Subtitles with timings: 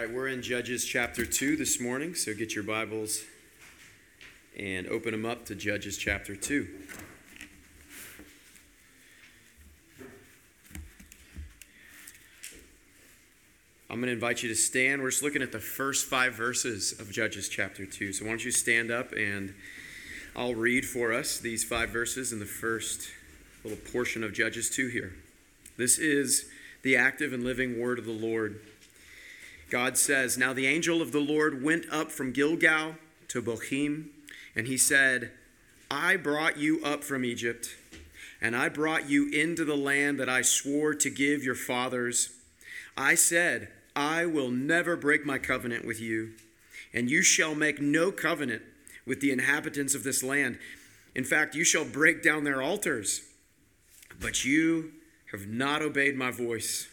[0.00, 3.22] right, we're in Judges chapter 2 this morning, so get your Bibles
[4.58, 6.66] and open them up to Judges chapter 2.
[13.90, 15.02] I'm going to invite you to stand.
[15.02, 18.14] We're just looking at the first five verses of Judges chapter 2.
[18.14, 19.52] So why don't you stand up and
[20.34, 23.10] I'll read for us these five verses in the first
[23.64, 25.12] little portion of Judges 2 here.
[25.76, 26.46] This is
[26.80, 28.60] the active and living word of the Lord.
[29.70, 32.96] God says, Now the angel of the Lord went up from Gilgal
[33.28, 34.08] to Bochim,
[34.54, 35.30] and he said,
[35.90, 37.76] I brought you up from Egypt,
[38.40, 42.30] and I brought you into the land that I swore to give your fathers.
[42.96, 46.32] I said, I will never break my covenant with you,
[46.92, 48.62] and you shall make no covenant
[49.06, 50.58] with the inhabitants of this land.
[51.14, 53.22] In fact, you shall break down their altars.
[54.20, 54.92] But you
[55.32, 56.88] have not obeyed my voice.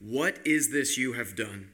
[0.00, 1.70] What is this you have done?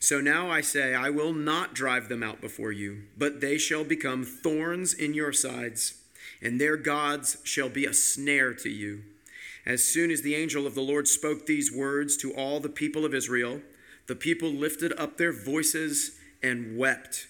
[0.00, 3.84] So now I say, I will not drive them out before you, but they shall
[3.84, 5.94] become thorns in your sides,
[6.40, 9.02] and their gods shall be a snare to you.
[9.66, 13.04] As soon as the angel of the Lord spoke these words to all the people
[13.04, 13.60] of Israel,
[14.06, 17.26] the people lifted up their voices and wept,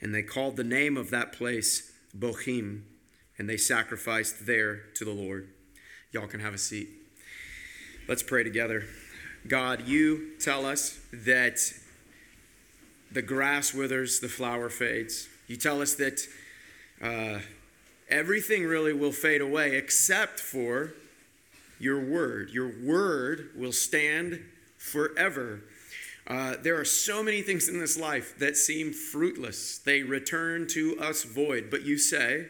[0.00, 2.82] and they called the name of that place Bochim,
[3.38, 5.48] and they sacrificed there to the Lord.
[6.10, 6.88] Y'all can have a seat.
[8.08, 8.84] Let's pray together.
[9.46, 11.60] God, you tell us that
[13.10, 15.28] the grass withers, the flower fades.
[15.46, 16.26] You tell us that
[17.02, 17.40] uh,
[18.08, 20.92] everything really will fade away except for
[21.80, 22.50] your word.
[22.50, 24.44] Your word will stand
[24.76, 25.62] forever.
[26.26, 30.98] Uh, there are so many things in this life that seem fruitless, they return to
[31.00, 31.68] us void.
[31.70, 32.46] But you say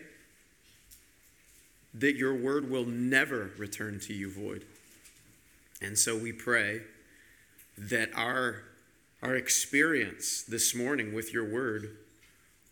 [1.95, 4.65] that your word will never return to you void.
[5.81, 6.83] And so we pray
[7.77, 8.65] that our
[9.23, 11.97] our experience this morning with your word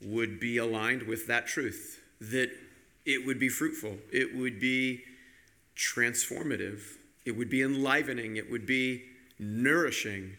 [0.03, 2.51] would be aligned with that truth, that
[3.05, 5.03] it would be fruitful, it would be
[5.77, 6.81] transformative,
[7.25, 9.05] it would be enlivening, it would be
[9.39, 10.37] nourishing.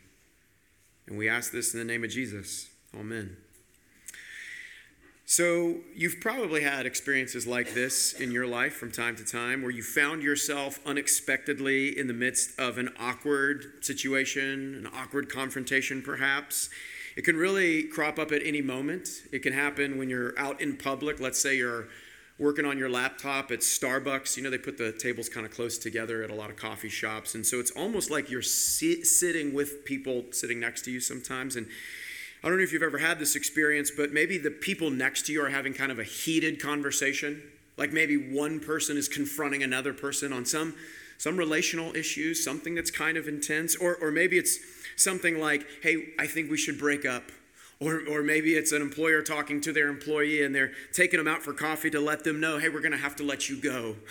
[1.07, 2.69] And we ask this in the name of Jesus.
[2.97, 3.38] Amen.
[5.29, 9.69] So, you've probably had experiences like this in your life from time to time where
[9.69, 16.69] you found yourself unexpectedly in the midst of an awkward situation, an awkward confrontation, perhaps.
[17.17, 19.09] It can really crop up at any moment.
[19.33, 21.19] It can happen when you're out in public.
[21.19, 21.89] Let's say you're
[22.39, 24.37] working on your laptop at Starbucks.
[24.37, 26.87] You know, they put the tables kind of close together at a lot of coffee
[26.87, 27.35] shops.
[27.35, 31.57] And so it's almost like you're sit- sitting with people sitting next to you sometimes.
[31.57, 31.67] And
[32.47, 35.34] I don't know if you've ever had this experience, but maybe the people next to
[35.34, 37.44] you are having kind of a heated conversation.
[37.75, 40.74] Like maybe one person is confronting another person on some,
[41.18, 43.75] some relational issues, something that's kind of intense.
[43.75, 44.59] Or, or maybe it's
[44.96, 47.34] something like, hey, I think we should break up.
[47.81, 51.44] Or, or maybe it's an employer talking to their employee and they're taking them out
[51.44, 53.97] for coffee to let them know, hey, we're going to have to let you go.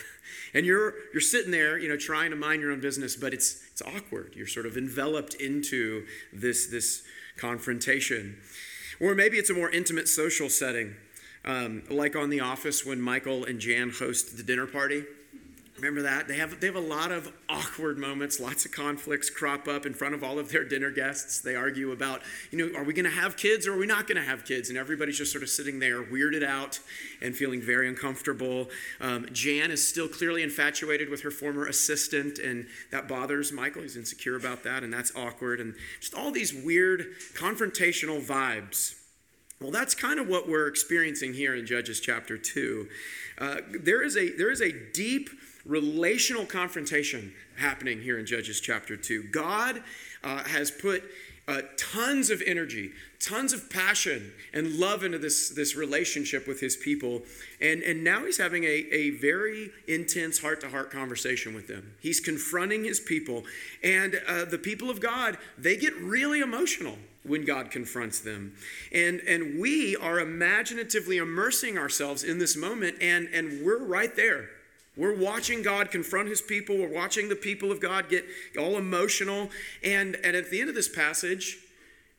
[0.55, 3.63] And you're, you're sitting there, you know, trying to mind your own business, but it's,
[3.73, 4.33] it's awkward.
[4.35, 7.03] You're sort of enveloped into this, this
[7.37, 8.39] confrontation.
[9.01, 10.95] Or maybe it's a more intimate social setting,
[11.45, 15.05] um, like on The Office when Michael and Jan host the dinner party.
[15.77, 16.27] Remember that?
[16.27, 19.93] They have, they have a lot of awkward moments, lots of conflicts crop up in
[19.93, 21.41] front of all of their dinner guests.
[21.41, 24.07] They argue about, you know, are we going to have kids or are we not
[24.07, 24.71] going to have kids?
[24.71, 26.81] And everybody's just sort of sitting there, weirded out
[27.21, 28.71] and feeling very uncomfortable.
[29.03, 33.83] Um, Jan is still clearly infatuated with her former assistant, and that bothers Michael.
[33.83, 35.61] He's insecure about that, and that's awkward.
[35.61, 38.95] And just all these weird confrontational vibes.
[39.61, 42.89] Well, that's kind of what we're experiencing here in Judges chapter 2.
[43.39, 45.31] Uh, there, is a, there is a deep
[45.67, 49.25] relational confrontation happening here in Judges chapter 2.
[49.25, 49.83] God
[50.23, 51.03] uh, has put
[51.49, 52.91] uh, tons of energy,
[53.21, 57.23] tons of passion and love into this, this relationship with his people.
[57.61, 61.95] And, and now he's having a, a very intense heart to heart conversation with them.
[62.01, 63.45] He's confronting his people.
[63.83, 68.55] And uh, the people of God, they get really emotional when God confronts them.
[68.93, 74.49] And, and we are imaginatively immersing ourselves in this moment, and, and we're right there.
[74.97, 76.79] We're watching God confront his people.
[76.79, 78.25] We're watching the people of God get
[78.59, 79.51] all emotional.
[79.83, 81.59] And, and at the end of this passage,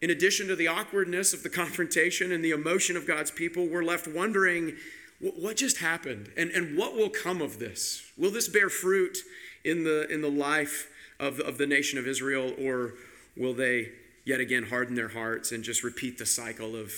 [0.02, 3.84] in addition to the awkwardness of the confrontation and the emotion of God's people, we're
[3.84, 4.76] left wondering
[5.20, 8.04] what just happened and, and what will come of this?
[8.18, 9.18] Will this bear fruit
[9.64, 10.90] in the, in the life
[11.20, 12.94] of of the nation of Israel, or
[13.36, 13.90] will they
[14.26, 16.92] yet again harden their hearts and just repeat the cycle of,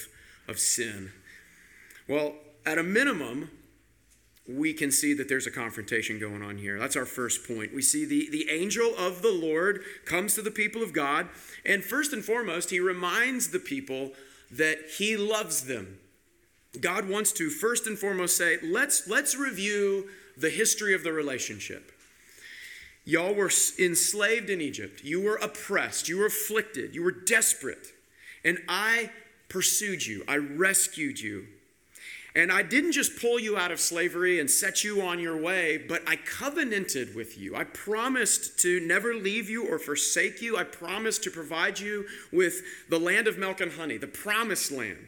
[0.48, 1.12] of sin?
[2.08, 2.34] Well,
[2.66, 3.52] at a minimum,
[4.50, 6.80] we can see that there's a confrontation going on here.
[6.80, 7.74] That's our first point.
[7.74, 11.28] We see the, the angel of the Lord comes to the people of God,
[11.66, 14.12] and first and foremost, he reminds the people
[14.52, 16.00] that he loves them.
[16.80, 21.92] God wants to first and foremost say, let's, let's review the history of the relationship.
[23.06, 25.04] Y'all were enslaved in Egypt.
[25.04, 26.10] You were oppressed.
[26.10, 26.94] You were afflicted.
[26.94, 27.88] You were desperate.
[28.44, 29.12] And I
[29.48, 30.24] pursued you.
[30.28, 31.48] I rescued you.
[32.36, 35.78] And I didn't just pull you out of slavery and set you on your way,
[35.78, 37.56] but I covenanted with you.
[37.56, 40.56] I promised to never leave you or forsake you.
[40.56, 45.08] I promised to provide you with the land of milk and honey, the promised land.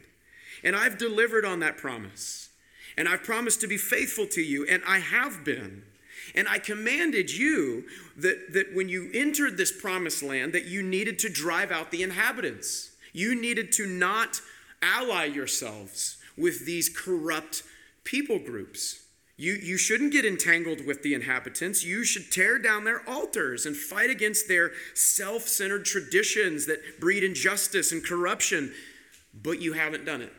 [0.64, 2.48] And I've delivered on that promise.
[2.96, 5.84] And I've promised to be faithful to you, and I have been.
[6.34, 7.84] And I commanded you
[8.16, 12.02] that, that when you entered this promised land, that you needed to drive out the
[12.02, 12.90] inhabitants.
[13.12, 14.40] You needed to not
[14.82, 17.62] ally yourselves with these corrupt
[18.04, 19.02] people groups.
[19.36, 21.84] You, you shouldn't get entangled with the inhabitants.
[21.84, 27.24] You should tear down their altars and fight against their self centered traditions that breed
[27.24, 28.72] injustice and corruption.
[29.34, 30.32] But you haven't done it.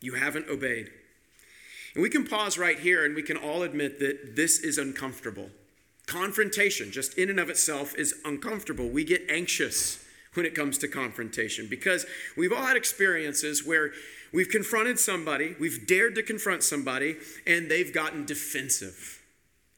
[0.00, 0.90] You haven't obeyed.
[1.94, 5.50] And we can pause right here and we can all admit that this is uncomfortable.
[6.06, 8.88] Confrontation, just in and of itself, is uncomfortable.
[8.88, 12.06] We get anxious when it comes to confrontation because
[12.36, 13.92] we've all had experiences where
[14.32, 19.20] we've confronted somebody, we've dared to confront somebody, and they've gotten defensive.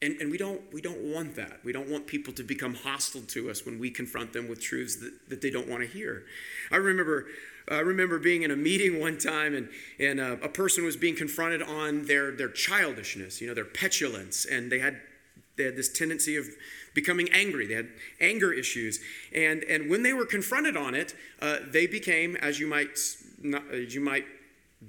[0.00, 1.60] And, and we, don't, we don't want that.
[1.64, 4.96] We don't want people to become hostile to us when we confront them with truths
[4.96, 6.24] that, that they don't want to hear.
[6.70, 7.26] I remember,
[7.68, 9.68] I remember being in a meeting one time, and,
[9.98, 13.64] and a, uh, a person was being confronted on their, their childishness, you know, their
[13.64, 15.00] petulance, and they had,
[15.56, 16.48] they had this tendency of
[16.94, 17.66] becoming angry.
[17.66, 17.88] They had
[18.20, 19.00] anger issues.
[19.34, 22.98] And, and when they were confronted on it, uh, they became, as you might,
[23.42, 24.26] not, as you might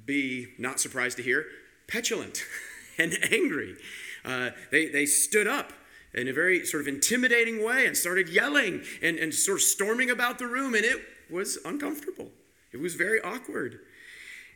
[0.06, 1.46] be not surprised to hear,
[1.88, 2.44] petulant
[2.98, 3.76] and angry.
[4.24, 5.74] Uh, they, they stood up
[6.14, 10.10] in a very sort of intimidating way and started yelling and, and sort of storming
[10.10, 12.32] about the room, and it was uncomfortable.
[12.72, 13.80] It was very awkward.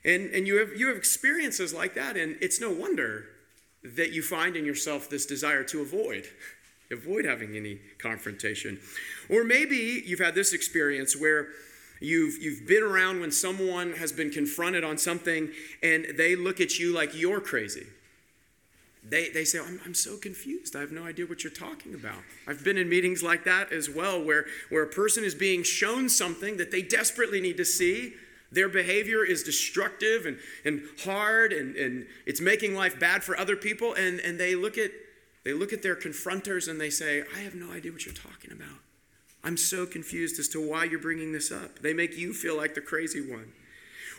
[0.05, 3.25] And, and you, have, you have experiences like that, and it's no wonder
[3.83, 6.27] that you find in yourself this desire to avoid
[6.91, 8.79] avoid having any confrontation.
[9.29, 11.49] Or maybe you've had this experience where
[11.99, 15.49] you've, you've been around when someone has been confronted on something
[15.83, 17.85] and they look at you like you're crazy.
[19.07, 20.75] They, they say, I'm, I'm so confused.
[20.75, 22.17] I have no idea what you're talking about.
[22.47, 26.09] I've been in meetings like that as well, where, where a person is being shown
[26.09, 28.13] something that they desperately need to see.
[28.51, 33.55] Their behavior is destructive and, and hard, and, and it's making life bad for other
[33.55, 33.93] people.
[33.93, 34.91] And, and they look at
[35.43, 38.51] they look at their confronters and they say, I have no idea what you're talking
[38.51, 38.79] about.
[39.43, 41.79] I'm so confused as to why you're bringing this up.
[41.79, 43.53] They make you feel like the crazy one.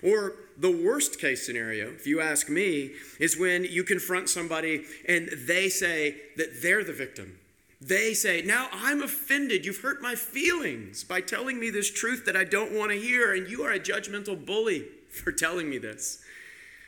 [0.02, 5.28] Or the worst case scenario, if you ask me, is when you confront somebody and
[5.28, 7.38] they say that they're the victim.
[7.82, 9.66] They say, Now I'm offended.
[9.66, 13.34] You've hurt my feelings by telling me this truth that I don't want to hear,
[13.34, 16.22] and you are a judgmental bully for telling me this.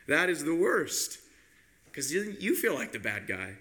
[0.08, 1.19] That is the worst
[1.85, 3.56] because you feel like the bad guy.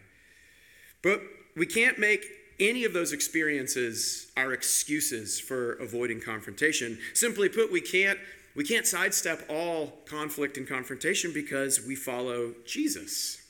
[1.03, 1.21] But
[1.55, 2.25] we can't make
[2.59, 6.99] any of those experiences our excuses for avoiding confrontation.
[7.13, 8.19] Simply put, we can't
[8.53, 13.41] we can't sidestep all conflict and confrontation because we follow Jesus.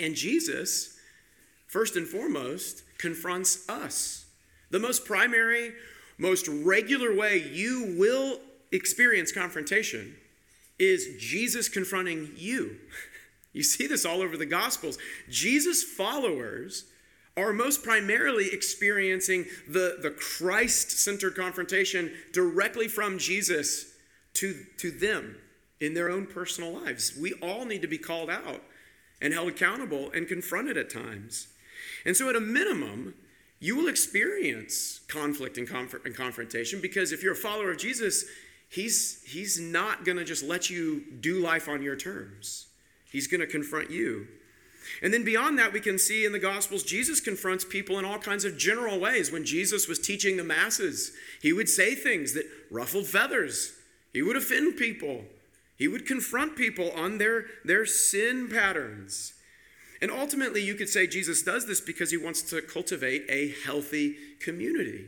[0.00, 0.98] And Jesus,
[1.68, 4.26] first and foremost, confronts us.
[4.70, 5.74] The most primary,
[6.18, 8.40] most regular way you will
[8.72, 10.16] experience confrontation
[10.78, 12.76] is Jesus confronting you.
[13.52, 14.98] You see this all over the Gospels.
[15.28, 16.84] Jesus' followers
[17.36, 23.94] are most primarily experiencing the, the Christ centered confrontation directly from Jesus
[24.34, 25.36] to, to them
[25.80, 27.16] in their own personal lives.
[27.18, 28.62] We all need to be called out
[29.20, 31.48] and held accountable and confronted at times.
[32.04, 33.14] And so, at a minimum,
[33.58, 38.24] you will experience conflict and, conf- and confrontation because if you're a follower of Jesus,
[38.70, 42.66] he's, he's not going to just let you do life on your terms.
[43.10, 44.28] He's going to confront you.
[45.02, 48.18] And then beyond that, we can see in the Gospels, Jesus confronts people in all
[48.18, 49.30] kinds of general ways.
[49.30, 53.74] When Jesus was teaching the masses, he would say things that ruffled feathers,
[54.12, 55.24] he would offend people,
[55.76, 59.34] he would confront people on their, their sin patterns.
[60.02, 64.16] And ultimately, you could say Jesus does this because he wants to cultivate a healthy
[64.40, 65.06] community.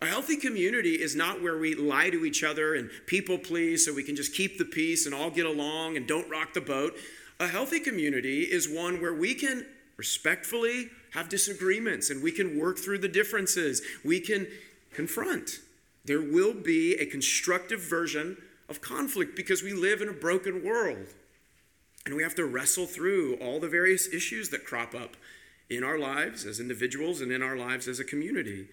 [0.00, 3.92] A healthy community is not where we lie to each other and people please so
[3.92, 6.94] we can just keep the peace and all get along and don't rock the boat.
[7.40, 9.64] A healthy community is one where we can
[9.96, 13.80] respectfully have disagreements and we can work through the differences.
[14.04, 14.48] We can
[14.92, 15.60] confront.
[16.04, 18.36] There will be a constructive version
[18.68, 21.06] of conflict because we live in a broken world.
[22.04, 25.16] And we have to wrestle through all the various issues that crop up
[25.70, 28.68] in our lives as individuals and in our lives as a community.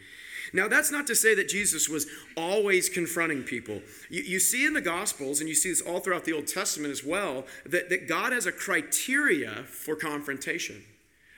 [0.54, 3.82] Now, that's not to say that Jesus was always confronting people.
[4.10, 6.92] You, you, see in the Gospels, and you see this all throughout the Old Testament
[6.92, 10.84] as well, that, that God has a criteria for confrontation.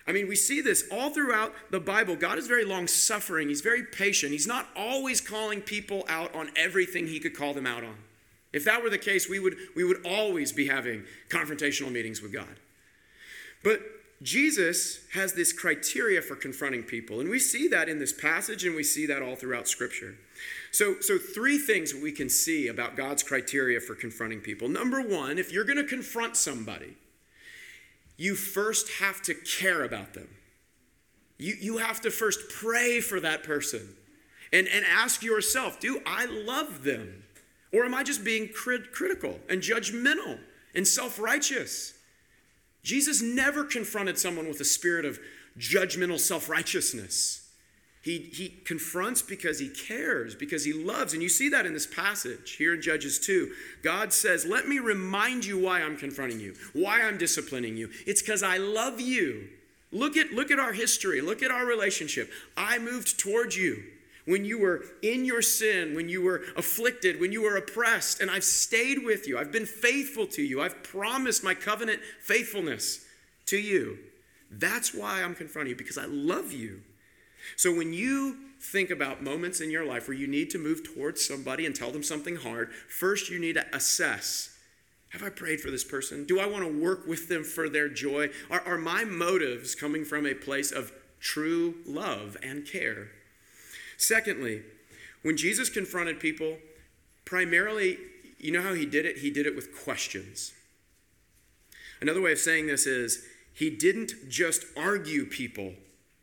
[0.07, 2.15] I mean, we see this all throughout the Bible.
[2.15, 4.31] God is very long suffering, He's very patient.
[4.31, 7.95] He's not always calling people out on everything He could call them out on.
[8.53, 12.31] If that were the case, we would, we would always be having confrontational meetings with
[12.31, 12.55] God.
[13.63, 13.81] But
[14.21, 18.75] Jesus has this criteria for confronting people, and we see that in this passage, and
[18.75, 20.15] we see that all throughout Scripture.
[20.71, 24.69] So, so three things we can see about God's criteria for confronting people.
[24.69, 26.95] Number one, if you're going to confront somebody,
[28.17, 30.27] you first have to care about them.
[31.38, 33.95] You, you have to first pray for that person
[34.51, 37.24] and, and ask yourself do I love them?
[37.74, 40.39] Or am I just being crit- critical and judgmental
[40.74, 41.93] and self righteous?
[42.84, 45.19] Jesus never confronted someone with a spirit of
[45.57, 47.43] judgmental self righteousness.
[48.01, 51.13] He, he confronts because he cares, because he loves.
[51.13, 53.51] And you see that in this passage here in Judges 2.
[53.84, 57.89] God says, Let me remind you why I'm confronting you, why I'm disciplining you.
[58.05, 59.50] It's because I love you.
[59.91, 62.31] Look at, look at our history, look at our relationship.
[62.55, 63.84] I moved towards you
[64.27, 68.29] when you were in your sin, when you were afflicted, when you were oppressed, and
[68.29, 69.38] I've stayed with you.
[69.38, 70.62] I've been faithful to you.
[70.62, 73.05] I've promised my covenant faithfulness
[73.48, 73.98] to you.
[74.51, 76.81] That's why I'm confronting you, because I love you.
[77.55, 81.25] So when you think about moments in your life where you need to move towards
[81.25, 84.53] somebody and tell them something hard, first you need to assess
[85.12, 86.25] have I prayed for this person?
[86.25, 88.29] Do I want to work with them for their joy?
[88.51, 90.91] Are, are my motives coming from a place of
[91.22, 93.12] true love and care?
[93.97, 94.61] Secondly,
[95.23, 96.57] when Jesus confronted people,
[97.25, 97.97] primarily,
[98.39, 99.17] you know how he did it?
[99.17, 100.53] He did it with questions.
[101.99, 105.73] Another way of saying this is he didn't just argue people.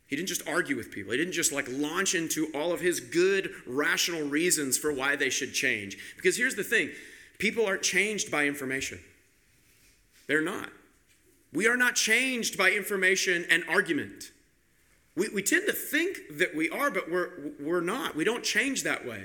[0.07, 1.13] He didn't just argue with people.
[1.13, 5.31] He didn't just like launch into all of his good, rational reasons for why they
[5.31, 5.99] should change.
[6.17, 6.91] Because here's the thing
[7.39, 9.01] people aren't changed by information,
[10.29, 10.71] they're not.
[11.53, 14.33] We are not changed by information and argument.
[15.17, 17.31] We, we tend to think that we are, but we're,
[17.61, 18.17] we're not.
[18.17, 19.25] We don't change that way.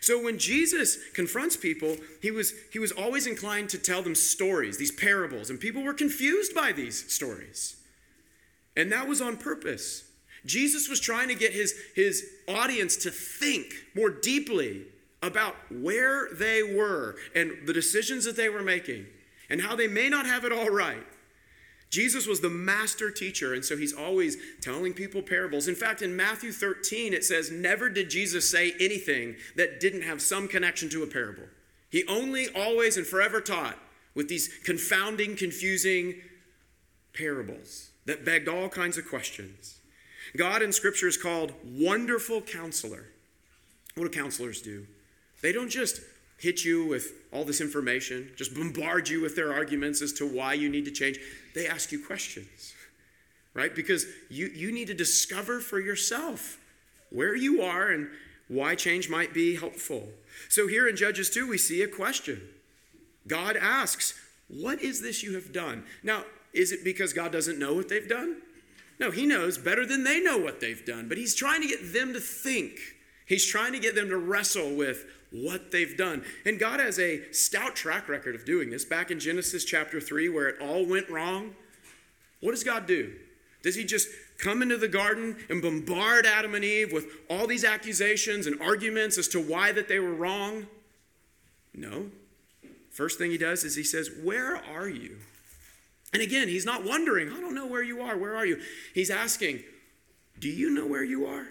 [0.00, 4.76] So when Jesus confronts people, he was, he was always inclined to tell them stories,
[4.76, 7.76] these parables, and people were confused by these stories.
[8.76, 10.04] And that was on purpose.
[10.44, 14.82] Jesus was trying to get his, his audience to think more deeply
[15.22, 19.06] about where they were and the decisions that they were making
[19.48, 21.06] and how they may not have it all right,
[21.94, 25.68] Jesus was the master teacher, and so he's always telling people parables.
[25.68, 30.20] In fact, in Matthew 13, it says, Never did Jesus say anything that didn't have
[30.20, 31.44] some connection to a parable.
[31.90, 33.78] He only, always, and forever taught
[34.12, 36.14] with these confounding, confusing
[37.16, 39.78] parables that begged all kinds of questions.
[40.36, 43.04] God in Scripture is called Wonderful Counselor.
[43.94, 44.88] What do counselors do?
[45.42, 46.00] They don't just
[46.38, 50.54] hit you with all this information, just bombard you with their arguments as to why
[50.54, 51.18] you need to change
[51.54, 52.74] they ask you questions,
[53.54, 53.74] right?
[53.74, 56.58] Because you, you need to discover for yourself
[57.10, 58.08] where you are and
[58.48, 60.08] why change might be helpful.
[60.48, 62.42] So here in Judges 2, we see a question.
[63.26, 64.14] God asks,
[64.48, 65.84] What is this you have done?
[66.02, 68.42] Now, is it because God doesn't know what they've done?
[68.98, 71.92] No, He knows better than they know what they've done, but He's trying to get
[71.92, 72.78] them to think.
[73.26, 76.24] He's trying to get them to wrestle with what they've done.
[76.44, 78.84] And God has a stout track record of doing this.
[78.84, 81.54] Back in Genesis chapter 3, where it all went wrong,
[82.40, 83.12] what does God do?
[83.62, 87.64] Does He just come into the garden and bombard Adam and Eve with all these
[87.64, 90.66] accusations and arguments as to why that they were wrong?
[91.74, 92.10] No.
[92.90, 95.16] First thing He does is He says, Where are you?
[96.12, 98.16] And again, He's not wondering, I don't know where you are.
[98.16, 98.60] Where are you?
[98.94, 99.64] He's asking,
[100.38, 101.46] Do you know where you are?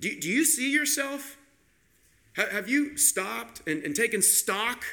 [0.00, 1.36] Do, do you see yourself
[2.36, 4.84] have you stopped and, and taken stock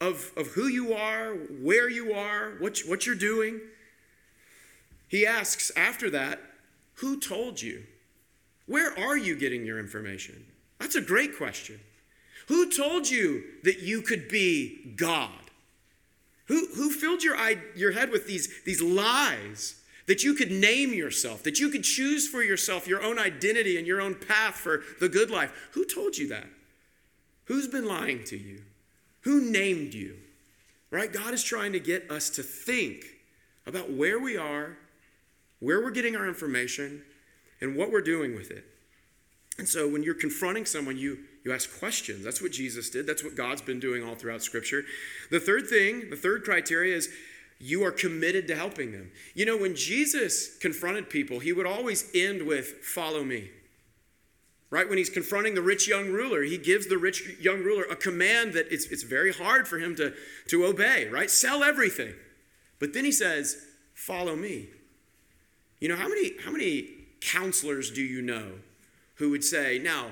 [0.00, 3.60] of, of who you are, where you are, what, what you're doing?
[5.08, 6.40] He asks after that,
[6.96, 7.84] Who told you?
[8.66, 10.44] Where are you getting your information?
[10.78, 11.80] That's a great question.
[12.48, 15.30] Who told you that you could be God?
[16.46, 20.92] Who, who filled your, eye, your head with these, these lies that you could name
[20.92, 24.82] yourself, that you could choose for yourself your own identity and your own path for
[25.00, 25.70] the good life?
[25.72, 26.46] Who told you that?
[27.46, 28.62] Who's been lying to you?
[29.22, 30.16] Who named you?
[30.90, 31.12] Right?
[31.12, 33.04] God is trying to get us to think
[33.66, 34.76] about where we are,
[35.60, 37.02] where we're getting our information,
[37.60, 38.64] and what we're doing with it.
[39.58, 42.24] And so when you're confronting someone, you, you ask questions.
[42.24, 43.06] That's what Jesus did.
[43.06, 44.84] That's what God's been doing all throughout Scripture.
[45.30, 47.08] The third thing, the third criteria is
[47.60, 49.12] you are committed to helping them.
[49.34, 53.50] You know, when Jesus confronted people, he would always end with, Follow me.
[54.74, 54.88] Right?
[54.88, 58.54] When he's confronting the rich young ruler, he gives the rich young ruler a command
[58.54, 60.12] that it's, it's very hard for him to,
[60.48, 61.30] to obey, right?
[61.30, 62.12] Sell everything.
[62.80, 63.56] But then he says,
[63.94, 64.66] Follow me.
[65.78, 66.88] You know, how many, how many
[67.20, 68.54] counselors do you know
[69.14, 70.06] who would say, Now,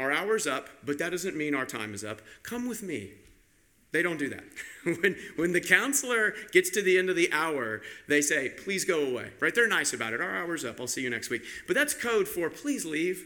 [0.00, 2.20] our hour's up, but that doesn't mean our time is up.
[2.42, 3.12] Come with me.
[3.92, 4.44] They don't do that.
[5.00, 9.04] when, when the counselor gets to the end of the hour, they say, please go
[9.04, 9.54] away, right?
[9.54, 10.20] They're nice about it.
[10.20, 10.80] Our hour's up.
[10.80, 11.42] I'll see you next week.
[11.68, 13.24] But that's code for please leave.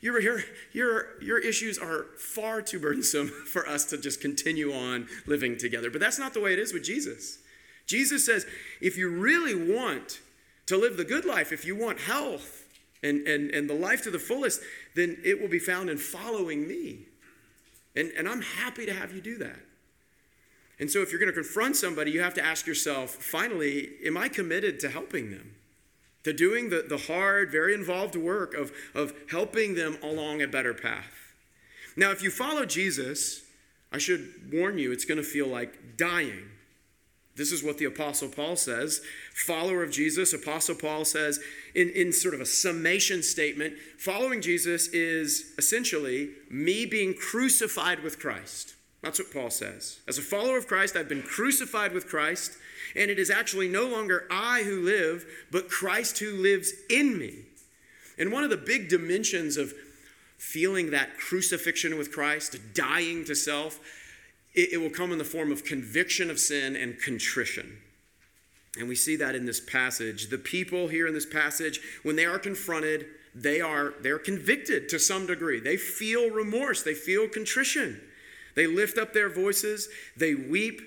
[0.00, 0.40] Your, your,
[0.72, 5.90] your, your issues are far too burdensome for us to just continue on living together.
[5.90, 7.38] But that's not the way it is with Jesus.
[7.86, 8.46] Jesus says,
[8.80, 10.20] if you really want
[10.66, 12.64] to live the good life, if you want health
[13.02, 14.60] and, and, and the life to the fullest,
[14.94, 17.06] then it will be found in following me.
[17.96, 19.58] And, and I'm happy to have you do that.
[20.78, 24.16] And so, if you're going to confront somebody, you have to ask yourself finally, am
[24.16, 25.56] I committed to helping them?
[26.24, 30.74] To doing the, the hard, very involved work of, of helping them along a better
[30.74, 31.34] path.
[31.96, 33.42] Now, if you follow Jesus,
[33.92, 36.44] I should warn you, it's going to feel like dying.
[37.36, 39.00] This is what the Apostle Paul says.
[39.46, 41.40] Follower of Jesus, Apostle Paul says
[41.74, 48.18] in, in sort of a summation statement following Jesus is essentially me being crucified with
[48.18, 48.74] Christ.
[49.02, 50.00] That's what Paul says.
[50.06, 52.58] As a follower of Christ, I've been crucified with Christ,
[52.94, 57.34] and it is actually no longer I who live, but Christ who lives in me.
[58.18, 59.72] And one of the big dimensions of
[60.38, 63.80] feeling that crucifixion with Christ, dying to self,
[64.54, 67.78] it, it will come in the form of conviction of sin and contrition.
[68.78, 70.28] And we see that in this passage.
[70.28, 74.98] The people here in this passage, when they are confronted, they are they're convicted to
[74.98, 75.60] some degree.
[75.60, 78.00] They feel remorse, they feel contrition.
[78.56, 80.80] They lift up their voices, they weep,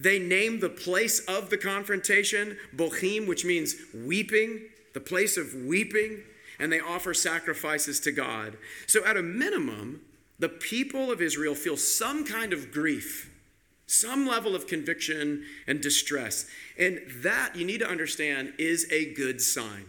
[0.00, 4.62] they name the place of the confrontation, Bochim, which means weeping,
[4.94, 6.22] the place of weeping,
[6.58, 8.56] and they offer sacrifices to God.
[8.86, 10.00] So, at a minimum,
[10.38, 13.30] the people of Israel feel some kind of grief,
[13.86, 16.46] some level of conviction and distress.
[16.78, 19.84] And that, you need to understand, is a good sign.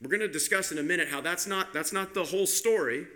[0.00, 3.08] We're going to discuss in a minute how that's not, that's not the whole story.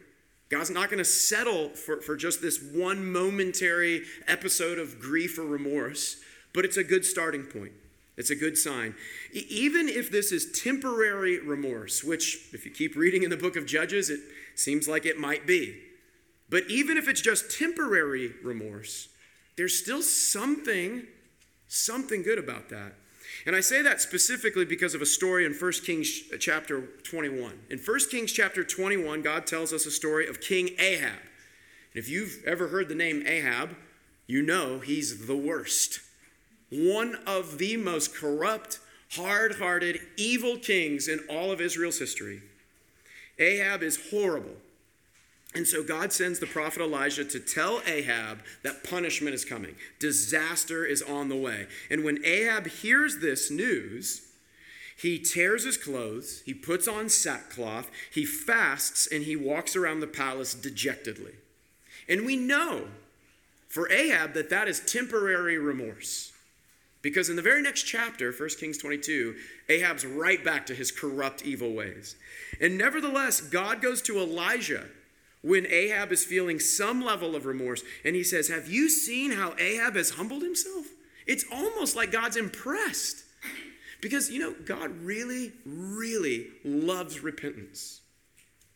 [0.52, 5.46] God's not going to settle for, for just this one momentary episode of grief or
[5.46, 6.18] remorse,
[6.52, 7.72] but it's a good starting point.
[8.18, 8.94] It's a good sign.
[9.32, 13.64] Even if this is temporary remorse, which, if you keep reading in the book of
[13.64, 14.20] Judges, it
[14.54, 15.74] seems like it might be.
[16.50, 19.08] But even if it's just temporary remorse,
[19.56, 21.06] there's still something,
[21.66, 22.92] something good about that.
[23.44, 27.52] And I say that specifically because of a story in 1 Kings uh, chapter 21.
[27.70, 31.18] In 1 Kings chapter 21, God tells us a story of King Ahab.
[31.92, 33.76] And if you've ever heard the name Ahab,
[34.26, 36.00] you know he's the worst.
[36.70, 38.78] One of the most corrupt,
[39.12, 42.42] hard hearted, evil kings in all of Israel's history.
[43.38, 44.56] Ahab is horrible.
[45.54, 50.84] And so God sends the prophet Elijah to tell Ahab that punishment is coming, disaster
[50.84, 51.66] is on the way.
[51.90, 54.28] And when Ahab hears this news,
[54.96, 60.06] he tears his clothes, he puts on sackcloth, he fasts, and he walks around the
[60.06, 61.32] palace dejectedly.
[62.08, 62.88] And we know
[63.68, 66.32] for Ahab that that is temporary remorse.
[67.02, 69.34] Because in the very next chapter, 1 Kings 22,
[69.68, 72.14] Ahab's right back to his corrupt, evil ways.
[72.60, 74.86] And nevertheless, God goes to Elijah
[75.42, 79.54] when Ahab is feeling some level of remorse and he says, Have you seen how
[79.58, 80.86] Ahab has humbled himself?
[81.26, 83.24] It's almost like God's impressed.
[84.00, 88.00] Because, you know, God really, really loves repentance.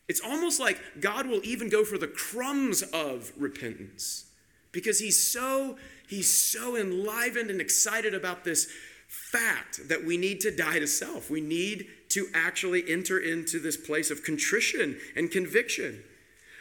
[0.07, 4.27] It's almost like God will even go for the crumbs of repentance
[4.71, 5.77] because he's so
[6.07, 8.67] he's so enlivened and excited about this
[9.07, 11.29] fact that we need to die to self.
[11.29, 16.03] We need to actually enter into this place of contrition and conviction.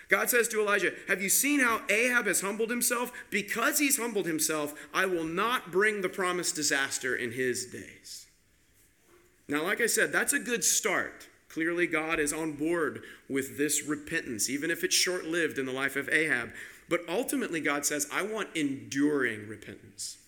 [0.08, 3.12] God says to Elijah, Have you seen how Ahab has humbled himself?
[3.30, 8.26] Because he's humbled himself, I will not bring the promised disaster in his days.
[9.48, 11.28] Now, like I said, that's a good start.
[11.48, 15.72] Clearly, God is on board with this repentance, even if it's short lived in the
[15.72, 16.50] life of Ahab.
[16.88, 20.18] But ultimately, God says, I want enduring repentance.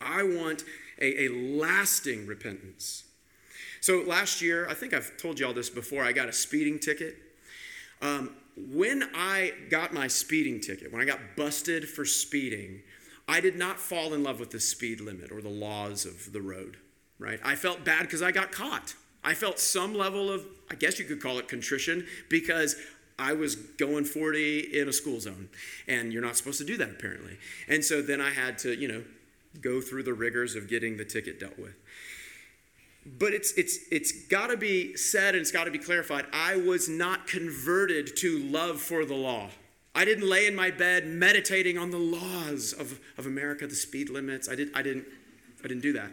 [0.00, 0.64] I want
[1.00, 3.04] a, a lasting repentance.
[3.80, 6.78] So last year, I think I've told you all this before, I got a speeding
[6.78, 7.16] ticket.
[8.02, 12.80] Um, when I got my speeding ticket, when I got busted for speeding,
[13.28, 16.40] I did not fall in love with the speed limit or the laws of the
[16.40, 16.78] road,
[17.18, 17.40] right?
[17.44, 18.94] I felt bad because I got caught.
[19.22, 22.76] I felt some level of, I guess you could call it contrition, because
[23.18, 25.48] I was going 40 in a school zone.
[25.88, 27.38] And you're not supposed to do that, apparently.
[27.68, 29.02] And so then I had to, you know,
[29.60, 31.74] go through the rigors of getting the ticket dealt with.
[33.18, 36.26] But it's, it's, it's got to be said and it's got to be clarified.
[36.32, 39.50] I was not converted to love for the law.
[39.94, 44.10] I didn't lay in my bed meditating on the laws of, of America, the speed
[44.10, 44.48] limits.
[44.48, 45.06] I, did, I, didn't,
[45.64, 46.10] I didn't do that.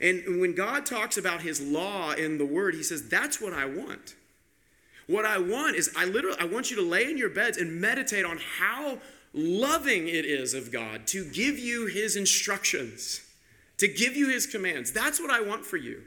[0.00, 3.66] And when God talks about his law in the word, he says, That's what I
[3.66, 4.16] want.
[5.06, 7.80] What I want is I literally I want you to lay in your beds and
[7.80, 8.98] meditate on how
[9.32, 13.20] loving it is of God to give you his instructions,
[13.78, 14.92] to give you his commands.
[14.92, 16.02] That's what I want for you.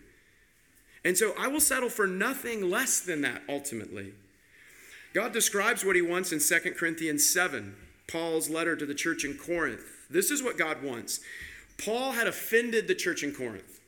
[1.08, 4.12] And so I will settle for nothing less than that ultimately.
[5.14, 7.78] God describes what he wants in 2 Corinthians 7,
[8.10, 9.86] Paul's letter to the church in Corinth.
[10.10, 11.22] This is what God wants.
[11.82, 13.80] Paul had offended the church in Corinth.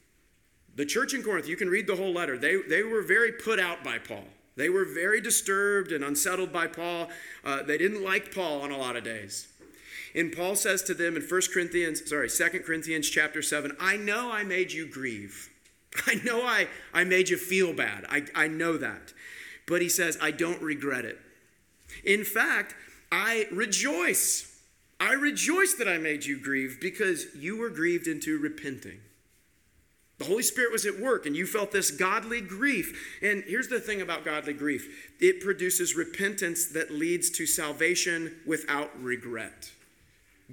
[0.77, 3.59] The church in Corinth, you can read the whole letter, they, they were very put
[3.59, 4.23] out by Paul.
[4.55, 7.09] They were very disturbed and unsettled by Paul.
[7.43, 9.49] Uh, they didn't like Paul on a lot of days.
[10.15, 14.31] And Paul says to them in 1 Corinthians, sorry, 2 Corinthians chapter 7, I know
[14.31, 15.49] I made you grieve.
[16.07, 18.05] I know I, I made you feel bad.
[18.09, 19.13] I, I know that.
[19.67, 21.19] But he says, I don't regret it.
[22.03, 22.75] In fact,
[23.11, 24.61] I rejoice.
[24.99, 28.99] I rejoice that I made you grieve because you were grieved into repenting.
[30.19, 33.17] The Holy Spirit was at work and you felt this godly grief.
[33.21, 38.91] And here's the thing about godly grief it produces repentance that leads to salvation without
[39.01, 39.71] regret.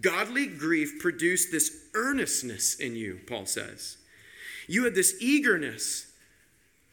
[0.00, 3.96] Godly grief produced this earnestness in you, Paul says.
[4.66, 6.12] You had this eagerness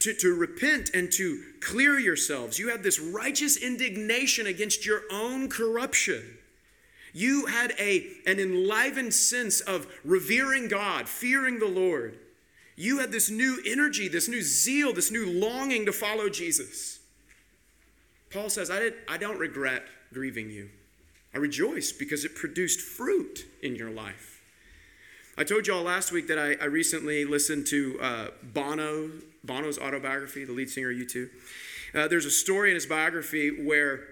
[0.00, 2.58] to, to repent and to clear yourselves.
[2.58, 6.38] You had this righteous indignation against your own corruption.
[7.12, 12.18] You had a, an enlivened sense of revering God, fearing the Lord.
[12.76, 16.98] You had this new energy, this new zeal, this new longing to follow Jesus.
[18.30, 20.70] Paul says, I, did, I don't regret grieving you.
[21.32, 24.33] I rejoice because it produced fruit in your life.
[25.36, 29.10] I told y'all last week that I, I recently listened to uh, Bono,
[29.42, 31.28] Bono's autobiography, the lead singer of U2.
[31.92, 34.04] Uh, there's a story in his biography where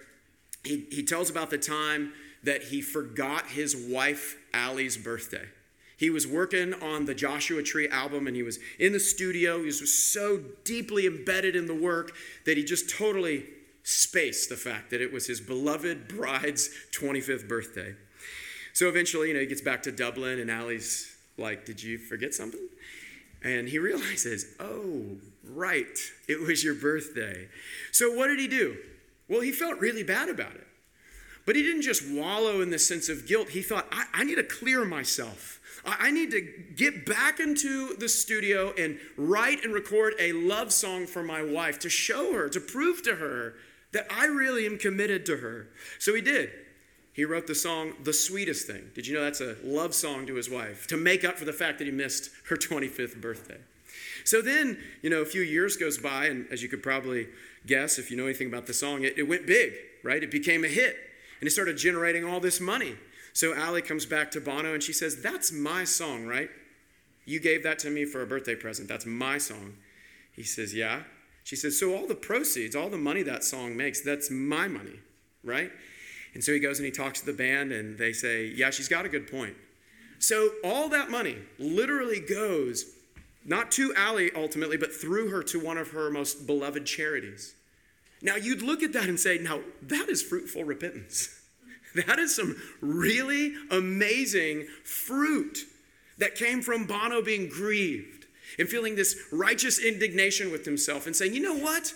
[0.65, 5.47] he, he tells about the time that he forgot his wife Ali's birthday.
[5.97, 9.61] He was working on the Joshua Tree album and he was in the studio.
[9.61, 13.45] He was so deeply embedded in the work that he just totally
[13.85, 17.95] spaced the fact that it was his beloved bride's 25th birthday.
[18.73, 21.12] So eventually, you know, he gets back to Dublin and Ali's
[21.43, 22.69] like, Did you forget something?
[23.45, 25.03] And he realizes, Oh,
[25.45, 27.49] right, it was your birthday.
[27.91, 28.77] So what did he do?
[29.29, 30.67] Well, he felt really bad about it.
[31.45, 33.49] But he didn't just wallow in the sense of guilt.
[33.51, 35.61] He thought, I, I need to clear myself.
[35.85, 36.41] I need to
[36.77, 41.81] get back into the studio and write and record a love song for my wife
[41.81, 43.55] to show her, to prove to her
[43.93, 45.69] that I really am committed to her.
[45.99, 46.51] So he did.
[47.13, 48.91] He wrote the song The Sweetest Thing.
[48.95, 51.53] Did you know that's a love song to his wife to make up for the
[51.53, 53.59] fact that he missed her 25th birthday?
[54.25, 57.29] So then, you know, a few years goes by, and as you could probably
[57.67, 60.23] guess if you know anything about the song, it, it went big, right?
[60.23, 60.97] It became a hit,
[61.41, 62.97] and it started generating all this money.
[63.33, 66.51] So Ali comes back to Bono and she says, That's my song, right?
[67.25, 68.89] You gave that to me for a birthday present.
[68.89, 69.75] That's my song.
[70.35, 71.03] He says, Yeah.
[71.45, 75.01] She says, So all the proceeds, all the money that song makes, that's my money,
[75.43, 75.73] right?
[76.35, 78.89] And so he goes and he talks to the band and they say, Yeah, she's
[78.89, 79.55] got a good point.
[80.19, 82.87] So all that money literally goes
[83.45, 87.55] not to Ali ultimately, but through her to one of her most beloved charities.
[88.23, 91.39] Now you'd look at that and say, Now that is fruitful repentance.
[91.95, 95.59] That is some really amazing fruit
[96.17, 98.27] that came from Bono being grieved
[98.59, 101.93] and feeling this righteous indignation with himself and saying, you know what?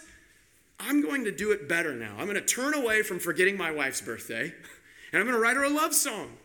[0.78, 2.14] I'm going to do it better now.
[2.18, 4.52] I'm going to turn away from forgetting my wife's birthday
[5.12, 6.36] and I'm going to write her a love song.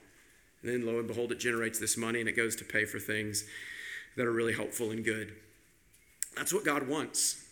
[0.62, 3.00] And then lo and behold, it generates this money and it goes to pay for
[3.00, 3.46] things
[4.15, 5.34] that are really helpful and good.
[6.36, 7.44] That's what God wants.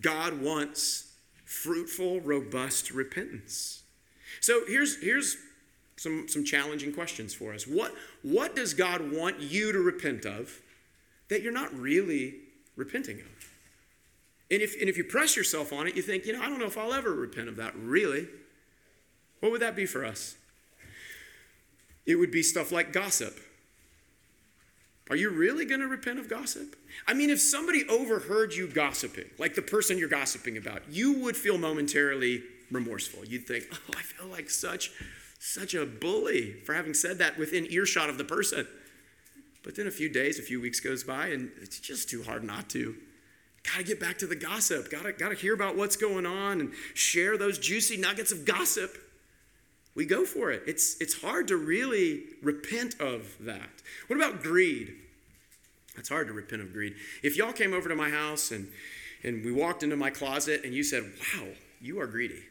[0.00, 1.12] God wants
[1.44, 3.82] fruitful, robust repentance.
[4.40, 5.36] So here's, here's
[5.96, 7.66] some, some challenging questions for us.
[7.66, 10.60] What, what does God want you to repent of
[11.28, 12.34] that you're not really
[12.76, 13.51] repenting of?
[14.52, 16.58] And if, and if you press yourself on it, you think, you know, I don't
[16.58, 18.28] know if I'll ever repent of that, really.
[19.40, 20.36] What would that be for us?
[22.04, 23.40] It would be stuff like gossip.
[25.08, 26.76] Are you really going to repent of gossip?
[27.08, 31.36] I mean, if somebody overheard you gossiping, like the person you're gossiping about, you would
[31.36, 33.24] feel momentarily remorseful.
[33.24, 34.90] You'd think, oh, I feel like such,
[35.38, 38.66] such a bully for having said that within earshot of the person.
[39.64, 42.44] But then a few days, a few weeks goes by, and it's just too hard
[42.44, 42.94] not to.
[43.64, 44.90] Gotta get back to the gossip.
[44.90, 48.98] Gotta, gotta hear about what's going on and share those juicy nuggets of gossip.
[49.94, 50.62] we go for it.
[50.66, 53.70] It's, it's hard to really repent of that.
[54.08, 54.94] What about greed?
[55.96, 56.94] It's hard to repent of greed.
[57.22, 58.68] If y'all came over to my house and,
[59.22, 61.46] and we walked into my closet and you said, Wow,
[61.80, 62.42] you are greedy.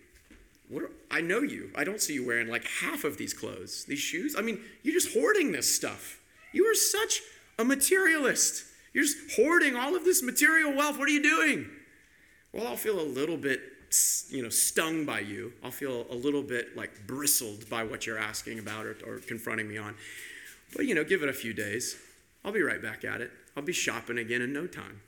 [0.69, 1.71] What are, I know you.
[1.75, 4.35] I don't see you wearing like half of these clothes, these shoes.
[4.37, 6.19] I mean, you're just hoarding this stuff.
[6.53, 7.21] You are such
[7.59, 8.63] a materialist.
[8.93, 10.97] You're just hoarding all of this material wealth.
[10.97, 11.69] What are you doing?
[12.53, 13.61] Well, I'll feel a little bit,
[14.29, 15.53] you know, stung by you.
[15.63, 19.69] I'll feel a little bit like bristled by what you're asking about or, or confronting
[19.69, 19.95] me on.
[20.75, 21.97] But, you know, give it a few days.
[22.43, 23.31] I'll be right back at it.
[23.55, 25.01] I'll be shopping again in no time.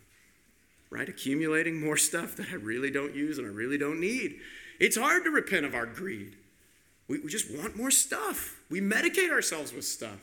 [0.89, 1.09] Right?
[1.09, 4.39] Accumulating more stuff that I really don't use and I really don't need.
[4.79, 6.37] It's hard to repent of our greed.
[7.07, 8.61] We, we just want more stuff.
[8.69, 10.19] We medicate ourselves with stuff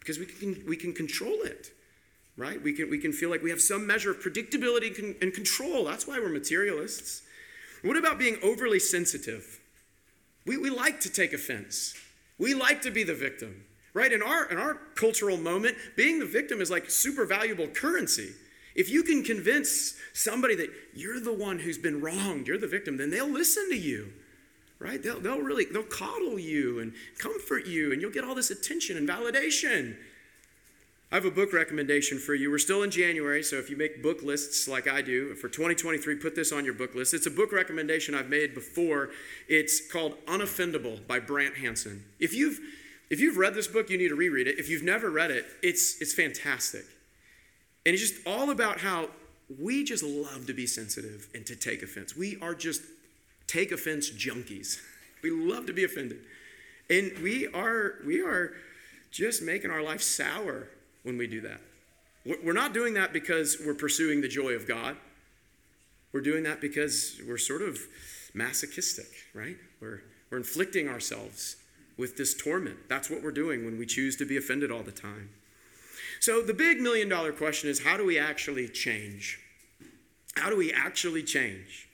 [0.00, 1.70] because we can, we can control it
[2.36, 2.60] right?
[2.62, 5.84] We can, we can feel like we have some measure of predictability and control.
[5.84, 7.22] That's why we're materialists.
[7.82, 9.60] What about being overly sensitive?
[10.46, 11.94] We, we like to take offense.
[12.38, 14.12] We like to be the victim, right?
[14.12, 18.32] In our, in our cultural moment, being the victim is like super valuable currency.
[18.74, 22.96] If you can convince somebody that you're the one who's been wronged, you're the victim,
[22.96, 24.12] then they'll listen to you,
[24.80, 25.00] right?
[25.00, 28.96] They'll, they'll really, they'll coddle you and comfort you, and you'll get all this attention
[28.96, 29.96] and validation.
[31.14, 32.50] I have a book recommendation for you.
[32.50, 36.16] We're still in January, so if you make book lists like I do for 2023,
[36.16, 37.14] put this on your book list.
[37.14, 39.10] It's a book recommendation I've made before.
[39.46, 42.04] It's called Unoffendable by Brant Hansen.
[42.18, 42.58] If you've
[43.10, 44.58] if you've read this book, you need to reread it.
[44.58, 46.84] If you've never read it, it's it's fantastic.
[47.86, 49.10] And it's just all about how
[49.60, 52.16] we just love to be sensitive and to take offense.
[52.16, 52.82] We are just
[53.46, 54.80] take offense junkies.
[55.22, 56.22] We love to be offended.
[56.90, 58.54] And we are we are
[59.12, 60.70] just making our life sour
[61.04, 61.60] when we do that.
[62.42, 64.96] We're not doing that because we're pursuing the joy of God.
[66.12, 67.78] We're doing that because we're sort of
[68.32, 69.56] masochistic, right?
[69.80, 71.56] We're, we're inflicting ourselves
[71.96, 72.88] with this torment.
[72.88, 75.30] That's what we're doing when we choose to be offended all the time.
[76.20, 79.38] So, the big million dollar question is how do we actually change?
[80.36, 81.88] How do we actually change?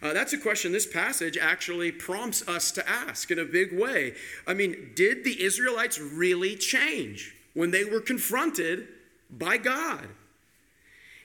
[0.00, 4.14] Uh, that's a question this passage actually prompts us to ask in a big way.
[4.46, 7.34] I mean, did the Israelites really change?
[7.54, 8.88] When they were confronted
[9.30, 10.08] by God.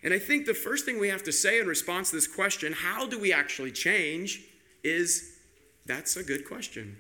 [0.04, 2.74] And I think the first thing we have to say in response to this question,
[2.74, 4.42] how do we actually change,
[4.84, 5.38] is
[5.86, 6.98] that's a good question.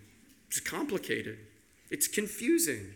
[0.48, 1.38] It's complicated,
[1.90, 2.94] it's confusing.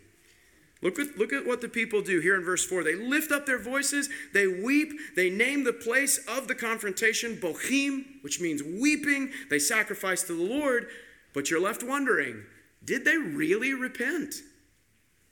[0.84, 2.84] Look at, look at what the people do here in verse 4.
[2.84, 8.24] They lift up their voices, they weep, they name the place of the confrontation Bochim,
[8.24, 9.32] which means weeping.
[9.52, 10.88] They sacrifice to the Lord,
[11.34, 12.44] but you're left wondering
[12.84, 14.42] did they really repent?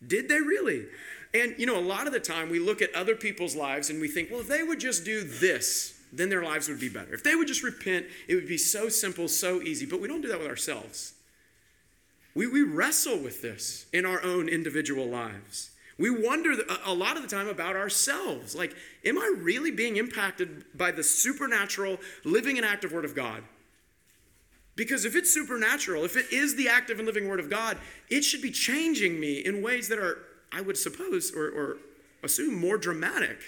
[0.06, 0.86] Did they really?
[1.34, 4.02] And you know, a lot of the time we look at other people's lives and
[4.02, 7.14] we think, well, if they would just do this, then their lives would be better.
[7.14, 9.86] If they would just repent, it would be so simple, so easy.
[9.86, 11.14] But we don't do that with ourselves.
[12.34, 15.72] We, we wrestle with this in our own individual lives.
[15.98, 18.56] We wonder a lot of the time about ourselves.
[18.56, 23.44] Like, am I really being impacted by the supernatural, living and active Word of God?
[24.80, 27.78] Because if it's supernatural, if it is the active and living Word of God,
[28.10, 30.20] it should be changing me in ways that are,
[30.54, 31.78] I would suppose, or, or
[32.24, 33.40] assume, more dramatic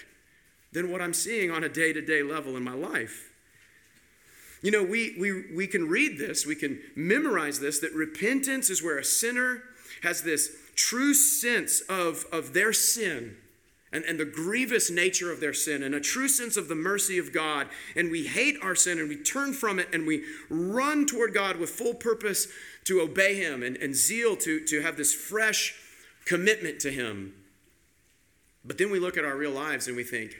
[0.72, 3.32] than what I'm seeing on a day to day level in my life.
[4.60, 8.82] You know, we, we, we can read this, we can memorize this that repentance is
[8.82, 9.62] where a sinner
[10.02, 13.38] has this true sense of, of their sin
[13.92, 17.18] and, and the grievous nature of their sin and a true sense of the mercy
[17.18, 17.68] of God.
[17.94, 21.56] And we hate our sin and we turn from it and we run toward God
[21.56, 22.48] with full purpose
[22.84, 25.74] to obey Him and, and zeal to, to have this fresh
[26.24, 27.34] commitment to Him.
[28.64, 30.36] But then we look at our real lives and we think,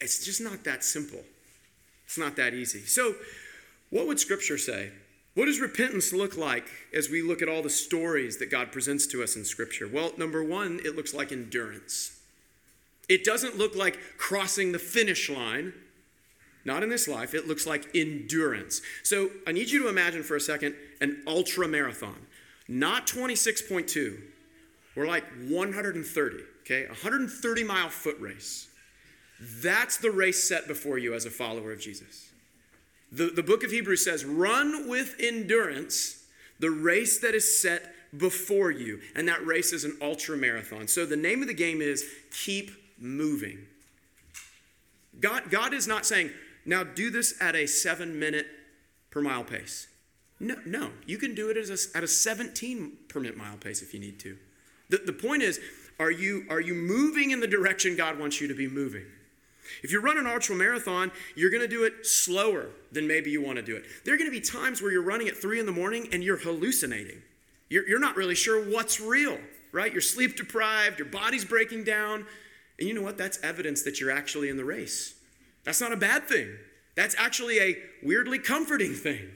[0.00, 1.20] it's just not that simple.
[2.06, 2.80] It's not that easy.
[2.80, 3.14] So,
[3.90, 4.90] what would Scripture say?
[5.34, 9.06] What does repentance look like as we look at all the stories that God presents
[9.08, 9.86] to us in Scripture?
[9.86, 12.19] Well, number one, it looks like endurance.
[13.10, 15.74] It doesn't look like crossing the finish line.
[16.64, 17.34] Not in this life.
[17.34, 18.82] It looks like endurance.
[19.02, 22.26] So I need you to imagine for a second an ultra marathon,
[22.68, 24.20] not 26.2.
[24.94, 26.86] We're like 130, okay?
[26.86, 28.68] 130 mile foot race.
[29.40, 32.30] That's the race set before you as a follower of Jesus.
[33.10, 36.24] The, the book of Hebrews says, run with endurance
[36.60, 39.00] the race that is set before you.
[39.16, 40.86] And that race is an ultra marathon.
[40.86, 43.66] So the name of the game is keep moving.
[45.18, 46.30] God, God is not saying,
[46.64, 48.46] now do this at a seven minute
[49.10, 49.88] per mile pace.
[50.38, 50.90] No, no.
[51.06, 54.18] You can do it a, at a 17 per minute mile pace if you need
[54.20, 54.38] to.
[54.88, 55.60] The, the point is,
[55.98, 59.04] are you, are you moving in the direction God wants you to be moving?
[59.82, 63.42] If you run an ultra marathon, you're going to do it slower than maybe you
[63.42, 63.84] want to do it.
[64.04, 66.24] There are going to be times where you're running at three in the morning and
[66.24, 67.22] you're hallucinating.
[67.68, 69.38] You're, you're not really sure what's real,
[69.72, 69.92] right?
[69.92, 72.26] You're sleep deprived, your body's breaking down.
[72.80, 73.18] And you know what?
[73.18, 75.14] That's evidence that you're actually in the race.
[75.64, 76.56] That's not a bad thing.
[76.96, 79.30] That's actually a weirdly comforting thing.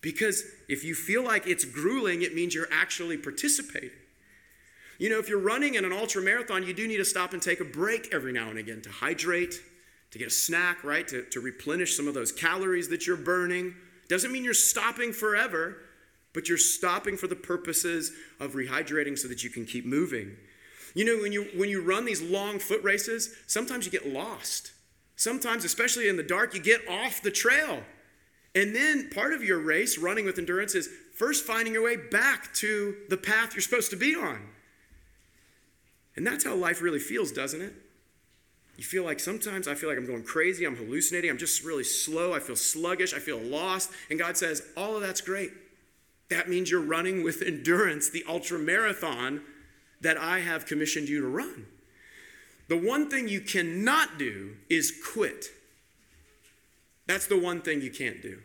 [0.00, 3.90] Because if you feel like it's grueling, it means you're actually participating.
[4.98, 7.40] You know, if you're running in an ultra marathon, you do need to stop and
[7.40, 9.60] take a break every now and again to hydrate,
[10.10, 11.06] to get a snack, right?
[11.08, 13.74] To, to replenish some of those calories that you're burning.
[14.08, 15.76] Doesn't mean you're stopping forever,
[16.34, 20.36] but you're stopping for the purposes of rehydrating so that you can keep moving.
[20.94, 24.72] You know, when you when you run these long foot races, sometimes you get lost.
[25.16, 27.82] Sometimes, especially in the dark, you get off the trail.
[28.54, 32.52] And then part of your race, running with endurance, is first finding your way back
[32.54, 34.40] to the path you're supposed to be on.
[36.16, 37.72] And that's how life really feels, doesn't it?
[38.76, 41.84] You feel like sometimes I feel like I'm going crazy, I'm hallucinating, I'm just really
[41.84, 43.90] slow, I feel sluggish, I feel lost.
[44.10, 45.52] And God says, All of that's great.
[46.30, 49.42] That means you're running with endurance the ultra marathon
[50.02, 51.66] that I have commissioned you to run.
[52.68, 55.46] The one thing you cannot do is quit.
[57.06, 58.40] That's the one thing you can't do.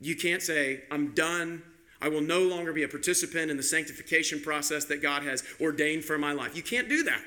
[0.00, 1.62] You can't say, I'm done.
[2.00, 6.04] I will no longer be a participant in the sanctification process that God has ordained
[6.04, 6.56] for my life.
[6.56, 7.24] You can't do that.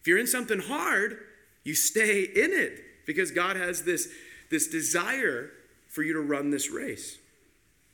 [0.00, 1.18] If you're in something hard,
[1.64, 4.08] you stay in it because God has this,
[4.50, 5.50] this desire
[5.88, 7.18] for you to run this race.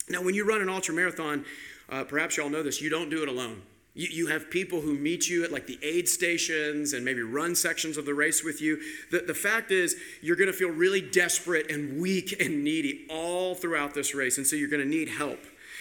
[0.08, 1.44] Now, when you run an ultra marathon,
[1.88, 3.62] uh, perhaps y'all know this, you don't do it alone.
[3.94, 7.54] You, you have people who meet you at like the aid stations and maybe run
[7.54, 8.80] sections of the race with you.
[9.10, 13.54] The, the fact is, you're going to feel really desperate and weak and needy all
[13.54, 14.38] throughout this race.
[14.38, 15.40] And so you're going to need help.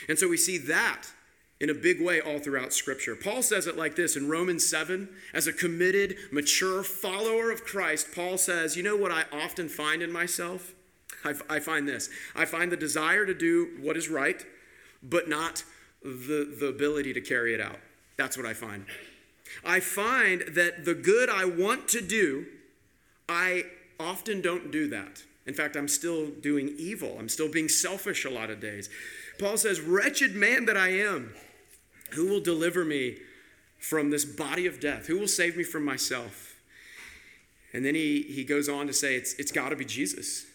[0.09, 1.07] And so we see that
[1.59, 3.15] in a big way all throughout Scripture.
[3.15, 8.07] Paul says it like this in Romans 7 as a committed, mature follower of Christ.
[8.13, 10.73] Paul says, You know what I often find in myself?
[11.23, 14.43] I, I find this I find the desire to do what is right,
[15.03, 15.63] but not
[16.01, 17.77] the, the ability to carry it out.
[18.17, 18.85] That's what I find.
[19.65, 22.45] I find that the good I want to do,
[23.27, 23.63] I
[23.99, 25.23] often don't do that.
[25.45, 27.17] In fact, I'm still doing evil.
[27.19, 28.89] I'm still being selfish a lot of days.
[29.39, 31.33] Paul says, Wretched man that I am,
[32.11, 33.17] who will deliver me
[33.79, 35.07] from this body of death?
[35.07, 36.55] Who will save me from myself?
[37.73, 40.45] And then he, he goes on to say, It's, it's got to be Jesus.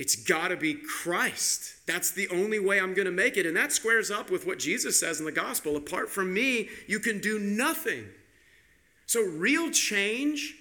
[0.00, 1.74] It's got to be Christ.
[1.86, 3.44] That's the only way I'm going to make it.
[3.44, 7.00] And that squares up with what Jesus says in the gospel apart from me, you
[7.00, 8.06] can do nothing.
[9.04, 10.54] So, real change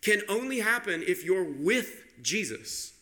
[0.00, 2.94] can only happen if you're with Jesus.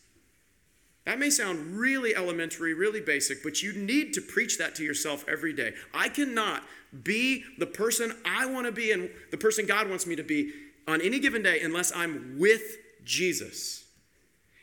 [1.05, 5.23] That may sound really elementary, really basic, but you need to preach that to yourself
[5.25, 5.73] every day.
[5.93, 6.63] I cannot
[7.03, 10.51] be the person I want to be and the person God wants me to be
[10.85, 12.75] on any given day unless I'm with
[13.05, 13.85] Jesus.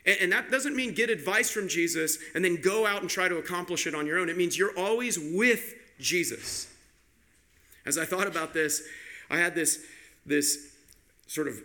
[0.06, 3.38] And, that doesn't mean get advice from Jesus and then go out and try to
[3.38, 4.28] accomplish it on your own.
[4.28, 6.68] It means you're always with Jesus.
[7.84, 8.82] As I thought about this,
[9.30, 9.84] I had this,
[10.24, 10.74] this
[11.26, 11.60] sort of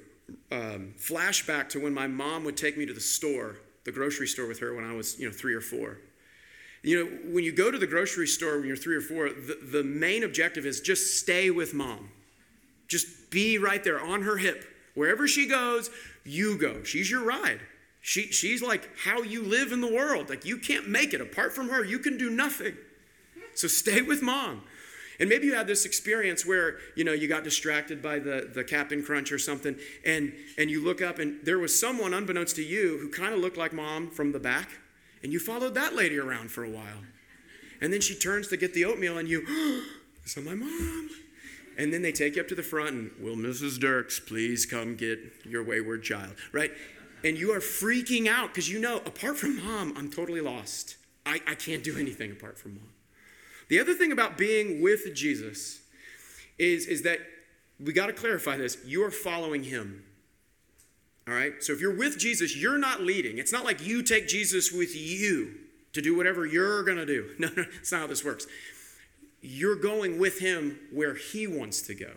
[0.51, 4.47] um, flashback to when my mom would take me to the store, the grocery store
[4.47, 5.99] with her when I was, you know, three or four.
[6.83, 9.59] You know, when you go to the grocery store when you're three or four, the,
[9.71, 12.09] the main objective is just stay with mom.
[12.87, 14.65] Just be right there on her hip.
[14.95, 15.91] Wherever she goes,
[16.25, 16.83] you go.
[16.83, 17.61] She's your ride.
[18.01, 20.29] She, she's like how you live in the world.
[20.29, 21.21] Like you can't make it.
[21.21, 22.75] Apart from her, you can do nothing.
[23.53, 24.63] So stay with mom.
[25.19, 28.63] And maybe you had this experience where, you know, you got distracted by the, the
[28.63, 32.63] Captain Crunch or something, and, and you look up and there was someone, unbeknownst to
[32.63, 34.69] you, who kind of looked like mom from the back,
[35.21, 37.03] and you followed that lady around for a while.
[37.81, 39.83] And then she turns to get the oatmeal, and you, oh,
[40.25, 41.09] is that my mom?
[41.77, 43.79] And then they take you up to the front and, will Mrs.
[43.79, 46.71] Dirks please come get your wayward child, right?
[47.23, 50.97] And you are freaking out because you know, apart from mom, I'm totally lost.
[51.25, 52.89] I, I can't do anything apart from mom.
[53.69, 55.81] The other thing about being with Jesus
[56.57, 57.19] is, is that
[57.79, 58.77] we got to clarify this.
[58.85, 60.03] You are following him.
[61.27, 61.53] All right?
[61.63, 63.37] So if you're with Jesus, you're not leading.
[63.37, 65.55] It's not like you take Jesus with you
[65.93, 67.29] to do whatever you're going to do.
[67.39, 68.47] No, no, that's not how this works.
[69.41, 72.11] You're going with him where he wants to go.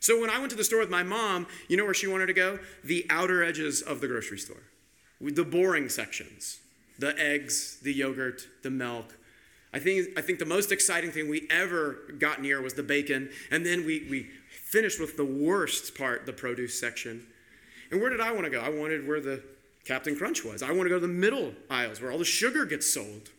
[0.00, 2.26] So when I went to the store with my mom, you know where she wanted
[2.26, 2.58] to go?
[2.84, 4.62] The outer edges of the grocery store,
[5.20, 6.60] the boring sections,
[6.98, 9.16] the eggs, the yogurt, the milk.
[9.72, 13.30] I think, I think the most exciting thing we ever got near was the bacon.
[13.50, 17.26] And then we, we finished with the worst part, the produce section.
[17.90, 18.60] And where did I want to go?
[18.60, 19.42] I wanted where the
[19.84, 20.62] Captain Crunch was.
[20.62, 23.30] I want to go to the middle aisles where all the sugar gets sold.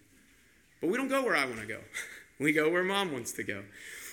[0.79, 1.79] But we don't go where I want to go.
[2.39, 3.63] We go where mom wants to go.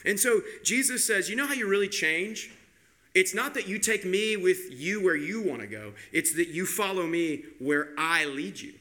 [0.04, 2.50] And so Jesus says, You know how you really change?
[3.14, 6.48] It's not that you take me with you where you want to go, it's that
[6.48, 8.74] you follow me where I lead you.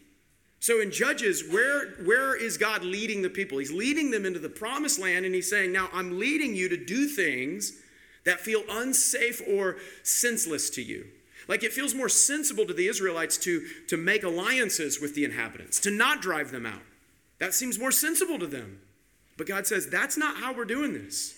[0.59, 3.57] So in Judges, where, where is God leading the people?
[3.57, 6.78] He's leading them into the promised land, and he's saying, Now I'm leading you to
[6.78, 7.74] do things
[8.26, 11.05] that feel unsafe or senseless to you.
[11.47, 15.80] Like it feels more sensible to the Israelites to, to make alliances with the inhabitants,
[15.82, 16.82] to not drive them out.
[17.39, 18.80] That seems more sensible to them.
[19.44, 21.36] But God says, That's not how we're doing this.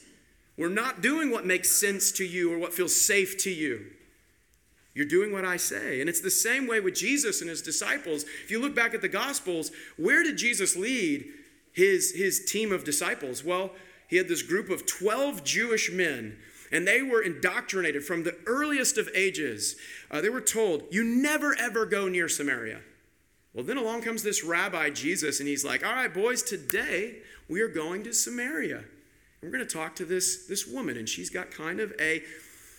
[0.57, 3.83] We're not doing what makes sense to you or what feels safe to you.
[4.93, 6.01] You're doing what I say.
[6.01, 8.23] And it's the same way with Jesus and his disciples.
[8.43, 11.25] If you look back at the Gospels, where did Jesus lead
[11.73, 13.43] his, his team of disciples?
[13.43, 13.71] Well,
[14.07, 16.37] he had this group of 12 Jewish men,
[16.71, 19.77] and they were indoctrinated from the earliest of ages.
[20.11, 22.81] Uh, they were told, You never ever go near Samaria.
[23.55, 27.15] Well, then along comes this rabbi, Jesus, and he's like, All right, boys, today
[27.47, 28.77] we are going to Samaria.
[28.77, 28.85] And
[29.43, 32.23] we're going to talk to this, this woman, and she's got kind of a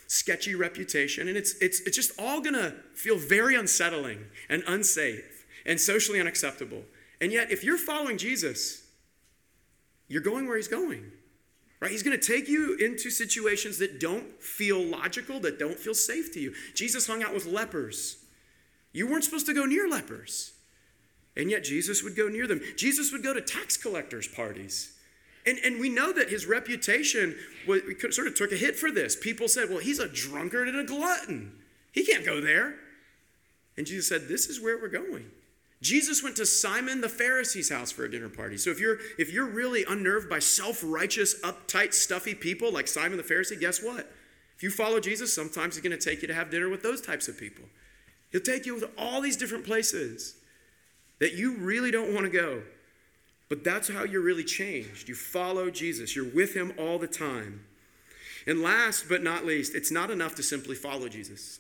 [0.09, 5.81] sketchy reputation, and it's, it's, it's just all gonna feel very unsettling and unsafe and
[5.81, 6.83] socially unacceptable.
[7.21, 8.85] And yet, if you're following Jesus,
[10.09, 11.11] you're going where he's going.
[11.81, 11.91] Right?
[11.91, 16.33] He's going to take you into situations that don't feel logical, that don't feel safe
[16.33, 16.55] to you.
[16.75, 18.17] Jesus hung out with lepers.
[18.93, 20.53] You weren't supposed to go near lepers.
[21.37, 22.61] And yet Jesus would go near them.
[22.77, 24.93] Jesus would go to tax collectors' parties.
[25.45, 27.37] And, and we know that his reputation
[27.69, 29.15] was, sort of took a hit for this.
[29.15, 31.53] People said, well, he's a drunkard and a glutton.
[31.93, 32.75] He can't go there.
[33.77, 35.27] And Jesus said, this is where we're going.
[35.83, 38.57] Jesus went to Simon the Pharisee's house for a dinner party.
[38.57, 43.23] So if you're if you're really unnerved by self-righteous, uptight, stuffy people like Simon the
[43.23, 44.11] Pharisee, guess what?
[44.57, 47.03] If you follow Jesus, sometimes he's going to take you to have dinner with those
[47.03, 47.67] types of people.
[48.33, 50.37] He'll take you to all these different places
[51.19, 52.63] that you really don't want to go.
[53.49, 55.09] But that's how you're really changed.
[55.09, 57.65] You follow Jesus, you're with him all the time.
[58.47, 61.59] And last but not least, it's not enough to simply follow Jesus.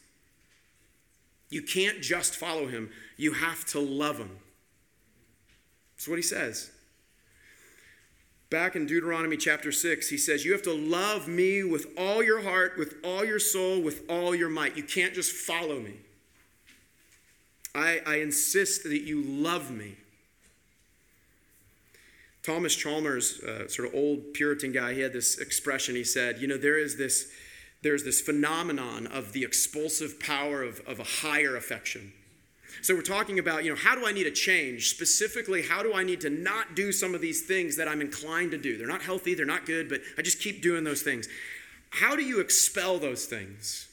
[1.48, 4.30] You can't just follow him, you have to love him.
[5.96, 6.70] That's what he says.
[8.50, 12.42] Back in Deuteronomy chapter 6, he says, You have to love me with all your
[12.42, 14.76] heart, with all your soul, with all your might.
[14.76, 15.94] You can't just follow me.
[17.76, 19.96] I, I insist that you love me.
[22.42, 25.94] Thomas Chalmers, uh, sort of old Puritan guy, he had this expression.
[25.94, 27.28] He said, You know, there is this,
[27.82, 32.12] there's this phenomenon of the expulsive power of, of a higher affection.
[32.82, 34.90] So we're talking about, you know, how do I need to change?
[34.90, 38.52] Specifically, how do I need to not do some of these things that I'm inclined
[38.52, 38.78] to do?
[38.78, 41.28] They're not healthy, they're not good, but I just keep doing those things.
[41.90, 43.88] How do you expel those things?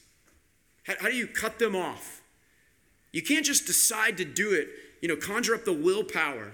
[0.86, 2.22] How, how do you cut them off?
[3.14, 4.68] You can't just decide to do it,
[5.00, 6.52] you know, conjure up the willpower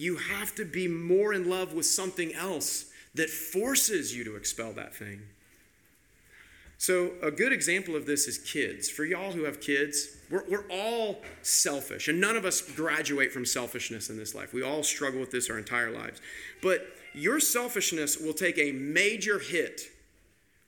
[0.00, 4.72] you have to be more in love with something else that forces you to expel
[4.72, 5.20] that thing.
[6.78, 8.88] So, a good example of this is kids.
[8.88, 13.44] For y'all who have kids, we're, we're all selfish, and none of us graduate from
[13.44, 14.54] selfishness in this life.
[14.54, 16.22] We all struggle with this our entire lives.
[16.62, 19.82] But your selfishness will take a major hit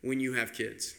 [0.02, 0.94] when you have kids.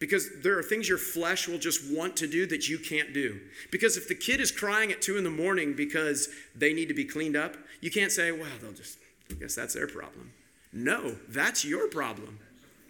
[0.00, 3.38] Because there are things your flesh will just want to do that you can't do.
[3.70, 6.94] Because if the kid is crying at two in the morning because they need to
[6.94, 8.98] be cleaned up, you can't say, well, they'll just,
[9.30, 10.32] I guess that's their problem.
[10.72, 12.38] No, that's your problem.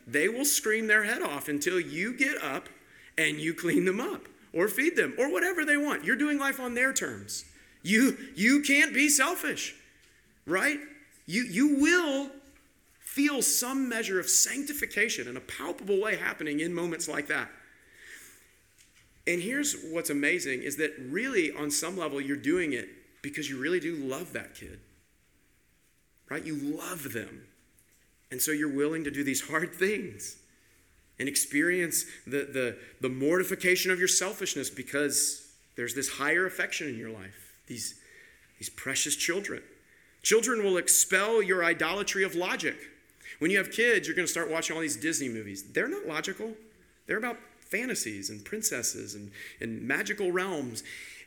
[0.06, 2.68] They will scream their head off until you get up
[3.18, 6.04] and you clean them up or feed them or whatever they want.
[6.04, 7.44] You're doing life on their terms.
[7.82, 9.74] You, you can't be selfish,
[10.46, 10.78] right?
[11.26, 12.30] You, you will
[13.20, 17.50] feel some measure of sanctification in a palpable way happening in moments like that.
[19.26, 22.88] And here's what's amazing is that really, on some level, you're doing it
[23.20, 24.80] because you really do love that kid.
[26.30, 26.42] Right?
[26.42, 27.42] You love them.
[28.30, 30.36] And so you're willing to do these hard things
[31.18, 35.46] and experience the, the, the mortification of your selfishness because
[35.76, 38.00] there's this higher affection in your life, these,
[38.58, 39.62] these precious children.
[40.22, 42.76] Children will expel your idolatry of logic.
[43.40, 45.64] When you have kids, you're going to start watching all these Disney movies.
[45.72, 46.52] They're not logical,
[47.06, 50.82] they're about fantasies and princesses and, and magical realms.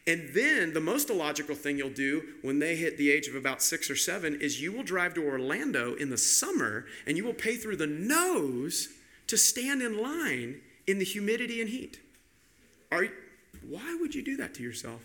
[0.05, 3.61] And then the most illogical thing you'll do when they hit the age of about
[3.61, 7.34] six or seven is you will drive to Orlando in the summer and you will
[7.34, 8.89] pay through the nose
[9.28, 12.01] to stand in line in the humidity and heat.
[12.91, 13.07] Are,
[13.68, 15.01] why would you do that to yourself?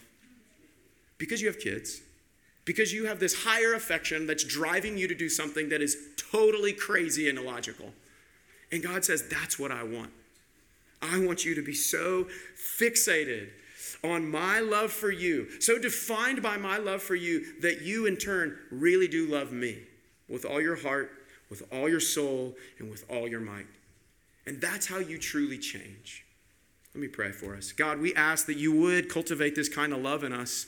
[1.17, 2.01] Because you have kids
[2.69, 6.75] because you have this higher affection that's driving you to do something that is totally
[6.75, 7.95] crazy and illogical.
[8.71, 10.11] And God says, That's what I want.
[11.01, 12.27] I want you to be so
[12.79, 13.49] fixated
[14.05, 18.19] on my love for you, so defined by my love for you, that you in
[18.19, 19.79] turn really do love me
[20.29, 21.11] with all your heart,
[21.49, 23.67] with all your soul, and with all your might.
[24.45, 26.27] And that's how you truly change.
[26.95, 27.73] Let me pray for us.
[27.73, 30.67] God, we ask that you would cultivate this kind of love in us.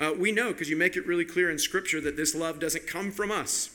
[0.00, 2.86] Uh, we know because you make it really clear in Scripture that this love doesn't
[2.86, 3.70] come from us.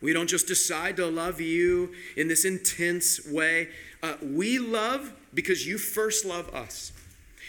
[0.00, 3.68] We don't just decide to love you in this intense way.
[4.02, 6.92] Uh, we love because you first love us.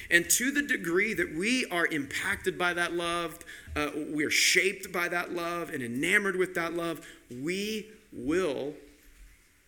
[0.10, 3.40] And to the degree that we are impacted by that love,
[3.78, 8.74] uh, we are shaped by that love and enamored with that love, we will,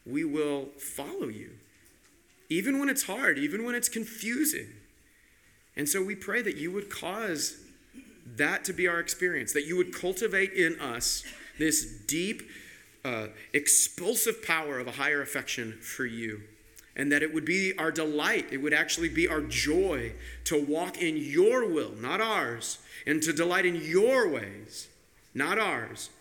[0.05, 1.51] we will follow you.
[2.49, 4.67] Even when it's hard, even when it's confusing.
[5.77, 7.62] And so we pray that you would cause
[8.25, 11.23] that to be our experience, that you would cultivate in us
[11.57, 12.43] this deep,
[13.03, 16.41] uh, expulsive power of a higher affection for you.
[16.95, 20.13] And that it would be our delight, it would actually be our joy
[20.45, 24.87] to walk in your will, not ours, and to delight in your ways,
[25.33, 26.11] not ours,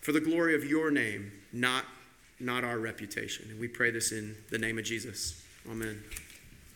[0.00, 1.86] for the glory of your name, not,
[2.38, 3.46] not our reputation.
[3.50, 5.42] And we pray this in the name of Jesus.
[5.70, 6.02] Amen.